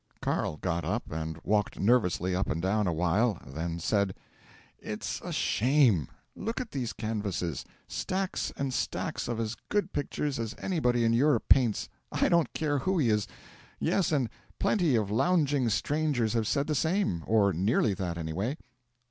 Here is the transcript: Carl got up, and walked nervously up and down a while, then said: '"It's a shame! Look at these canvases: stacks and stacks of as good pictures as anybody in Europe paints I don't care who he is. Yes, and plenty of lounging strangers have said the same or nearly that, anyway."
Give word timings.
Carl 0.19 0.57
got 0.57 0.83
up, 0.83 1.11
and 1.11 1.37
walked 1.43 1.79
nervously 1.79 2.35
up 2.35 2.49
and 2.49 2.59
down 2.59 2.87
a 2.87 2.91
while, 2.91 3.39
then 3.45 3.77
said: 3.77 4.15
'"It's 4.81 5.21
a 5.23 5.31
shame! 5.31 6.07
Look 6.35 6.59
at 6.59 6.71
these 6.71 6.91
canvases: 6.91 7.63
stacks 7.87 8.51
and 8.57 8.73
stacks 8.73 9.27
of 9.27 9.39
as 9.39 9.55
good 9.69 9.93
pictures 9.93 10.39
as 10.39 10.55
anybody 10.57 11.05
in 11.05 11.13
Europe 11.13 11.47
paints 11.49 11.87
I 12.11 12.29
don't 12.29 12.51
care 12.53 12.79
who 12.79 12.97
he 12.97 13.09
is. 13.11 13.27
Yes, 13.79 14.11
and 14.11 14.27
plenty 14.57 14.95
of 14.95 15.11
lounging 15.11 15.69
strangers 15.69 16.33
have 16.33 16.47
said 16.47 16.65
the 16.65 16.73
same 16.73 17.23
or 17.27 17.53
nearly 17.53 17.93
that, 17.93 18.17
anyway." 18.17 18.57